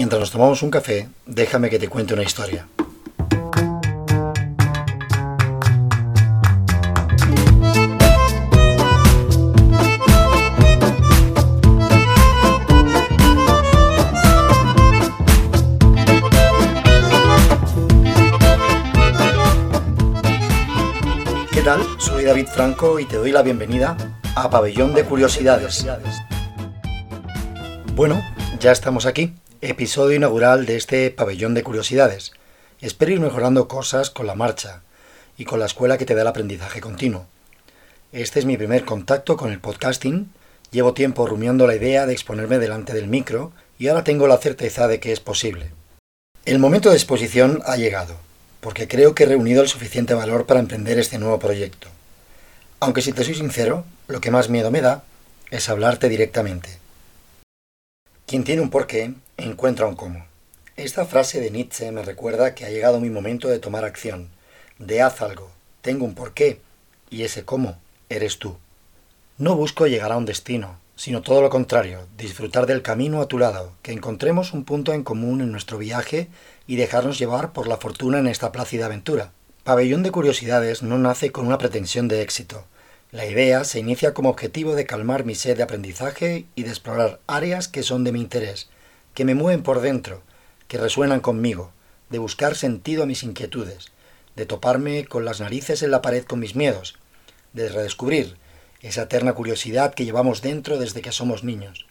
[0.00, 2.66] Mientras nos tomamos un café, déjame que te cuente una historia.
[21.52, 21.82] ¿Qué tal?
[21.98, 23.98] Soy David Franco y te doy la bienvenida
[24.34, 25.84] a Pabellón de Curiosidades.
[27.94, 28.22] Bueno,
[28.60, 32.32] ya estamos aquí, episodio inaugural de este Pabellón de Curiosidades.
[32.80, 34.80] Espero ir mejorando cosas con la marcha
[35.36, 37.26] y con la escuela que te da el aprendizaje continuo.
[38.10, 40.32] Este es mi primer contacto con el podcasting,
[40.70, 44.88] llevo tiempo rumiando la idea de exponerme delante del micro y ahora tengo la certeza
[44.88, 45.72] de que es posible.
[46.46, 48.16] El momento de exposición ha llegado,
[48.60, 51.88] porque creo que he reunido el suficiente valor para emprender este nuevo proyecto.
[52.80, 55.04] Aunque si te soy sincero, lo que más miedo me da
[55.50, 56.80] es hablarte directamente.
[58.30, 60.24] Quien tiene un porqué encuentra un cómo.
[60.76, 64.28] Esta frase de Nietzsche me recuerda que ha llegado mi momento de tomar acción,
[64.78, 65.50] de haz algo,
[65.82, 66.60] tengo un porqué,
[67.10, 68.56] y ese cómo eres tú.
[69.36, 73.36] No busco llegar a un destino, sino todo lo contrario, disfrutar del camino a tu
[73.36, 76.28] lado, que encontremos un punto en común en nuestro viaje
[76.68, 79.32] y dejarnos llevar por la fortuna en esta plácida aventura.
[79.64, 82.64] Pabellón de Curiosidades no nace con una pretensión de éxito,
[83.12, 87.20] la idea se inicia como objetivo de calmar mi sed de aprendizaje y de explorar
[87.26, 88.68] áreas que son de mi interés,
[89.14, 90.22] que me mueven por dentro,
[90.68, 91.72] que resuenan conmigo,
[92.08, 93.90] de buscar sentido a mis inquietudes,
[94.36, 96.98] de toparme con las narices en la pared con mis miedos,
[97.52, 98.36] de redescubrir
[98.80, 101.86] esa eterna curiosidad que llevamos dentro desde que somos niños,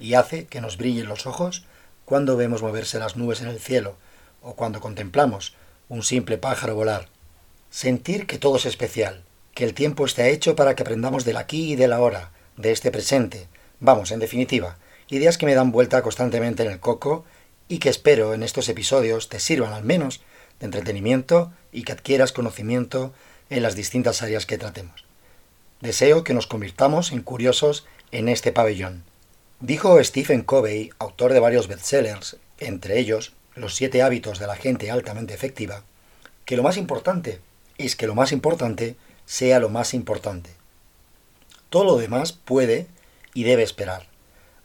[0.00, 1.64] y hace que nos brillen los ojos
[2.04, 3.96] cuando vemos moverse las nubes en el cielo,
[4.42, 5.54] o cuando contemplamos
[5.88, 7.08] un simple pájaro volar.
[7.70, 9.22] Sentir que todo es especial,
[9.54, 12.90] que el tiempo está hecho para que aprendamos del aquí y del ahora, de este
[12.90, 13.48] presente.
[13.80, 17.24] Vamos, en definitiva, ideas que me dan vuelta constantemente en el coco
[17.68, 20.20] y que espero en estos episodios te sirvan al menos
[20.58, 23.12] de entretenimiento y que adquieras conocimiento
[23.48, 25.04] en las distintas áreas que tratemos.
[25.80, 29.04] Deseo que nos convirtamos en curiosos en este pabellón.
[29.60, 34.90] Dijo Stephen Covey, autor de varios bestsellers, entre ellos Los siete hábitos de la gente
[34.90, 35.84] altamente efectiva,
[36.44, 37.40] que lo más importante
[37.78, 40.50] es que lo más importante sea lo más importante.
[41.70, 42.86] Todo lo demás puede
[43.34, 44.06] y debe esperar.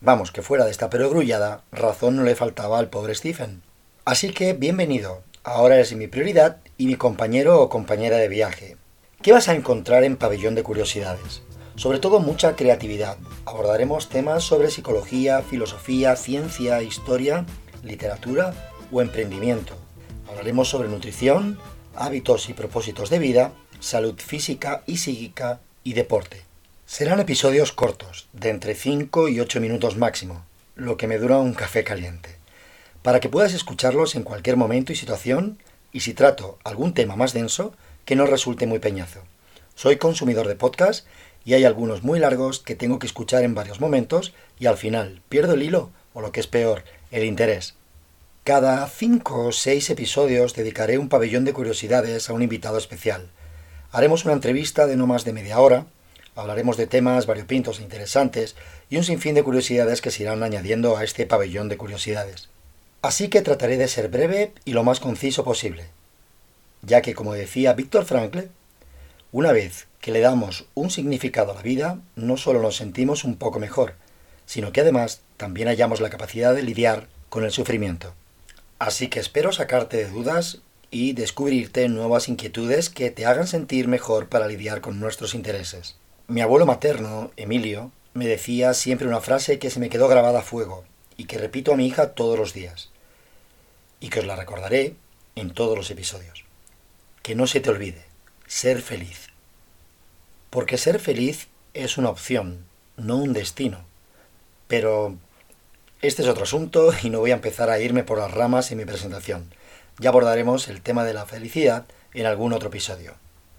[0.00, 3.62] Vamos, que fuera de esta perogrullada, razón no le faltaba al pobre Stephen.
[4.04, 5.22] Así que, bienvenido.
[5.42, 8.76] Ahora eres mi prioridad y mi compañero o compañera de viaje.
[9.22, 11.42] ¿Qué vas a encontrar en Pabellón de Curiosidades?
[11.76, 13.16] Sobre todo mucha creatividad.
[13.44, 17.46] Abordaremos temas sobre psicología, filosofía, ciencia, historia,
[17.82, 18.52] literatura
[18.92, 19.74] o emprendimiento.
[20.28, 21.58] Hablaremos sobre nutrición,
[21.94, 26.42] hábitos y propósitos de vida, salud física y psíquica y deporte.
[26.86, 30.44] Serán episodios cortos, de entre 5 y 8 minutos máximo,
[30.74, 32.36] lo que me dura un café caliente,
[33.02, 35.58] para que puedas escucharlos en cualquier momento y situación,
[35.92, 39.20] y si trato algún tema más denso, que no resulte muy peñazo.
[39.74, 41.06] Soy consumidor de podcast
[41.44, 45.22] y hay algunos muy largos que tengo que escuchar en varios momentos y al final
[45.28, 47.74] pierdo el hilo o lo que es peor, el interés.
[48.44, 53.28] Cada 5 o 6 episodios dedicaré un pabellón de curiosidades a un invitado especial.
[53.96, 55.86] Haremos una entrevista de no más de media hora,
[56.34, 58.54] hablaremos de temas variopintos e interesantes
[58.90, 62.50] y un sinfín de curiosidades que se irán añadiendo a este pabellón de curiosidades.
[63.00, 65.86] Así que trataré de ser breve y lo más conciso posible,
[66.82, 68.40] ya que, como decía Víctor Frankl,
[69.32, 73.36] una vez que le damos un significado a la vida, no solo nos sentimos un
[73.36, 73.94] poco mejor,
[74.44, 78.12] sino que además también hallamos la capacidad de lidiar con el sufrimiento.
[78.78, 80.58] Así que espero sacarte de dudas
[80.90, 85.96] y descubrirte nuevas inquietudes que te hagan sentir mejor para lidiar con nuestros intereses.
[86.28, 90.42] Mi abuelo materno, Emilio, me decía siempre una frase que se me quedó grabada a
[90.42, 90.84] fuego
[91.16, 92.90] y que repito a mi hija todos los días
[94.00, 94.94] y que os la recordaré
[95.34, 96.44] en todos los episodios.
[97.22, 98.04] Que no se te olvide,
[98.46, 99.28] ser feliz.
[100.50, 102.64] Porque ser feliz es una opción,
[102.96, 103.84] no un destino.
[104.68, 105.16] Pero
[106.02, 108.78] este es otro asunto y no voy a empezar a irme por las ramas en
[108.78, 109.52] mi presentación.
[109.98, 113.14] Ya abordaremos el tema de la felicidad en algún otro episodio.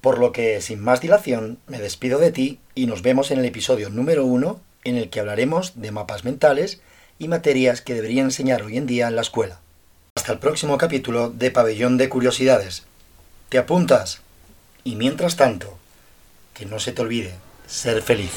[0.00, 3.44] Por lo que, sin más dilación, me despido de ti y nos vemos en el
[3.44, 6.80] episodio número uno en el que hablaremos de mapas mentales
[7.18, 9.60] y materias que deberían enseñar hoy en día en la escuela.
[10.16, 12.84] Hasta el próximo capítulo de Pabellón de Curiosidades.
[13.48, 14.20] ¿Te apuntas?
[14.84, 15.78] Y mientras tanto,
[16.54, 17.34] que no se te olvide
[17.66, 18.32] ser feliz.